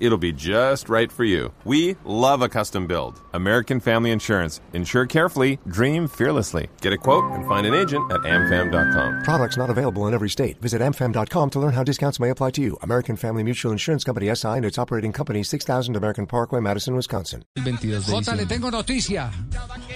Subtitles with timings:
[0.00, 1.52] It'll be just right for you.
[1.64, 3.20] We love a custom build.
[3.32, 4.60] American Family Insurance.
[4.72, 6.68] Insure carefully, dream fearlessly.
[6.80, 9.22] Get a quote and find an agent at amfam.com.
[9.24, 10.60] Products not available in every state.
[10.60, 12.76] Visit amfam.com to learn how discounts may apply to you.
[12.82, 17.42] American Family Mutual Insurance Company SI and its operating company 6000 American Parkway, Madison, Wisconsin.
[17.56, 19.30] J, le tengo noticia.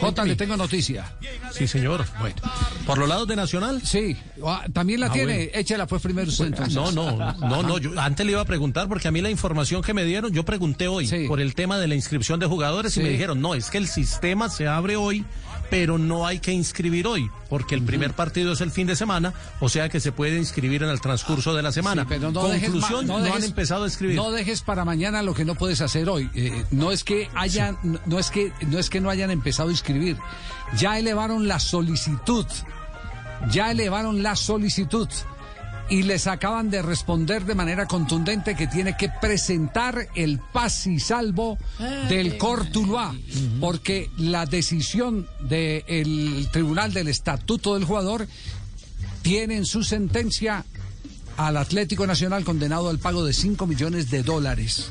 [0.00, 1.05] J, le tengo noticia.
[1.52, 2.05] Sí, señor.
[2.20, 2.37] Bueno,
[2.87, 3.82] por los lados de Nacional.
[3.82, 5.34] Sí, ah, también la Ah, tiene.
[5.37, 5.50] bueno.
[5.55, 6.74] Échela pues primero usted entonces.
[6.74, 7.78] No, no, no, no.
[7.78, 10.45] Yo antes le iba a preguntar porque a mí la información que me dieron, yo
[10.45, 11.27] pregunté hoy Sí.
[11.28, 13.01] por el tema de la inscripción de jugadores Sí.
[13.01, 15.24] y me dijeron, no, es que el sistema se abre hoy,
[15.70, 19.32] pero no hay que inscribir hoy, porque el primer partido es el fin de semana,
[19.60, 22.02] o sea que se puede inscribir en el transcurso de la semana.
[22.02, 24.16] Sí, pero no Conclusión, no, dejes- han empezado a escribir.
[24.16, 26.30] No dejes para mañana lo que no puedes hacer hoy.
[26.34, 29.68] Eh, no es que hayan, no- no es que, no es que no hayan empezado
[29.70, 30.16] a inscribir.
[30.79, 32.46] Ya elevaron la solicitud.
[33.51, 35.09] Ya elevaron la solicitud.
[35.93, 40.98] Y les acaban de responder de manera contundente que tiene que presentar el paz y
[40.98, 41.59] salvo
[42.09, 43.15] del Cortuluá,
[43.60, 48.26] porque la decisión del Tribunal del Estatuto del Jugador
[49.20, 50.65] tiene en su sentencia
[51.37, 54.90] al Atlético Nacional condenado al pago de 5 millones de dólares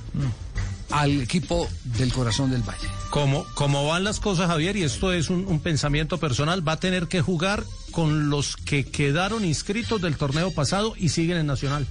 [0.91, 2.87] al equipo del Corazón del Valle.
[3.09, 6.79] Como, como van las cosas, Javier, y esto es un, un pensamiento personal, va a
[6.79, 11.85] tener que jugar con los que quedaron inscritos del torneo pasado y siguen en Nacional.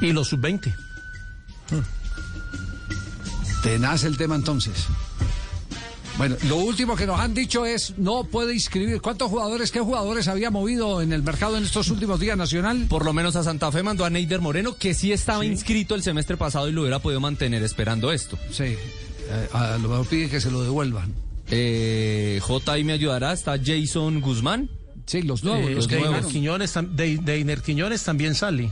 [0.00, 0.74] Y los sub-20.
[3.62, 4.86] Tenaz el tema entonces.
[6.16, 9.00] Bueno, lo último que nos han dicho es no puede inscribir.
[9.00, 12.86] ¿Cuántos jugadores, qué jugadores había movido en el mercado en estos últimos días nacional?
[12.88, 16.02] Por lo menos a Santa Fe mandó a Neider Moreno, que sí estaba inscrito el
[16.02, 18.36] semestre pasado y lo hubiera podido mantener esperando esto.
[18.50, 21.27] Sí, eh, a lo mejor pide que se lo devuelvan.
[21.50, 24.68] Eh, J ahí me ayudará, está Jason Guzmán.
[25.06, 25.98] Sí, los nuevos, Eh, los que.
[26.30, 28.70] Quiñones, tam- de, Deiner Quiñones también sale.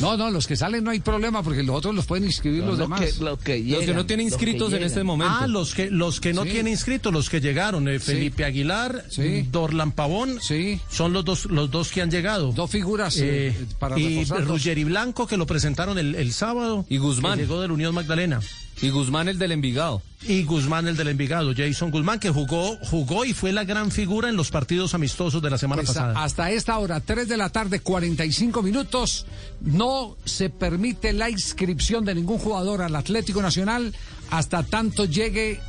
[0.00, 2.78] No, no, los que salen no hay problema porque los otros los pueden inscribir los
[2.78, 3.00] demás.
[3.18, 3.60] los que
[3.94, 5.34] no tienen inscritos en este momento.
[5.40, 6.50] Ah, los que, los que no Sí.
[6.50, 9.42] tienen inscritos, los que llegaron, eh, Felipe Aguilar, Sí.
[9.52, 10.80] Dorlan Pavón, Sí.
[10.90, 12.50] son los dos, los dos que han llegado.
[12.52, 14.24] Dos figuras eh, Eh, para y.
[14.24, 16.86] Ruggeri Blanco, que lo presentaron el, el sábado.
[16.88, 17.36] Y Guzmán.
[17.38, 18.40] que llegó de la Unión Magdalena.
[18.84, 20.02] Y Guzmán el del Envigado.
[20.26, 24.28] Y Guzmán, el del Envigado, Jason Guzmán, que jugó, jugó y fue la gran figura
[24.28, 26.22] en los partidos amistosos de la semana Pues, pasada.
[26.22, 29.26] hasta esta hora, 3 de la tarde, 45 minutos,
[29.60, 33.94] no se permite la inscripción de ningún jugador al Atlético Nacional
[34.30, 35.60] hasta tanto llegue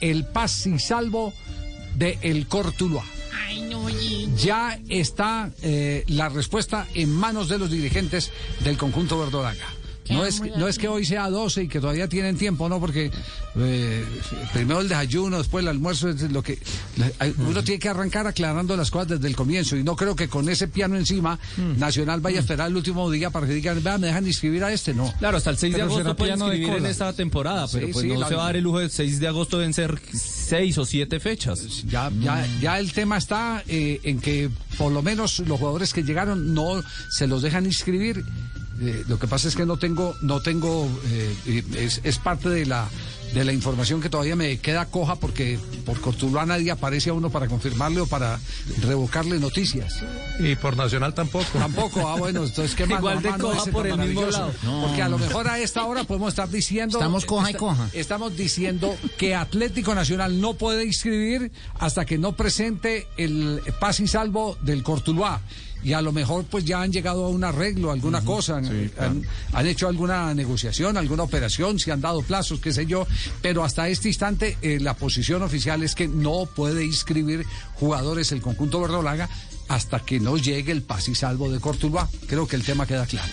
[0.00, 1.32] el paz y salvo
[1.96, 3.04] de El Cortuluá.
[4.36, 8.30] Ya está eh, la respuesta en manos de los dirigentes
[8.64, 9.66] del conjunto verdolaga.
[10.10, 13.10] No es, no es que hoy sea 12 y que todavía tienen tiempo, no, porque
[13.56, 14.04] eh,
[14.52, 16.58] primero el desayuno, después el almuerzo, es lo que
[17.38, 19.76] uno tiene que arrancar aclarando las cosas desde el comienzo.
[19.76, 21.38] Y no creo que con ese piano encima
[21.78, 24.72] Nacional vaya a esperar el último día para que digan, vea, me dejan inscribir a
[24.72, 25.12] este, no.
[25.18, 28.02] Claro, hasta el 6 de Pero agosto pueden inscribir en esta temporada, pero Sí, pues
[28.02, 30.00] sí, no la- se va a dar el lujo de 6 de agosto deben ser
[30.12, 31.84] 6 o 7 fechas.
[31.86, 36.02] Ya, ya, ya el tema está eh, en que por lo menos los jugadores que
[36.02, 38.24] llegaron no se los dejan inscribir.
[38.80, 42.48] Eh, lo que pasa es que no tengo, no tengo, eh, eh, es, es parte
[42.48, 42.88] de la
[43.34, 47.30] de la información que todavía me queda coja porque por Cortuluá nadie aparece a uno
[47.30, 48.38] para confirmarle o para
[48.80, 50.02] revocarle noticias.
[50.38, 51.58] Y por Nacional tampoco.
[51.58, 54.52] Tampoco, ah bueno, entonces qué más Igual de coja ese por el mismo lado.
[54.82, 57.90] Porque a lo mejor a esta hora podemos estar diciendo Estamos coja y coja.
[57.92, 64.06] Estamos diciendo que Atlético Nacional no puede inscribir hasta que no presente el paz y
[64.06, 65.40] salvo del Cortuluá.
[65.84, 68.64] Y a lo mejor pues ya han llegado a un arreglo, alguna cosa, han,
[68.98, 69.22] han-
[69.52, 73.06] han hecho alguna negociación, alguna operación, se han dado plazos, qué sé yo,
[73.42, 77.44] pero hasta este instante eh, la posición oficial es que no puede inscribir
[77.74, 79.28] jugadores el conjunto verdolaga
[79.68, 82.08] hasta que no llegue el paz y salvo de Cortuluá.
[82.26, 83.32] Creo que el tema queda claro.